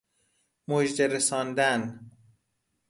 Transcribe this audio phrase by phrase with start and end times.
[0.67, 2.11] مژده رساندن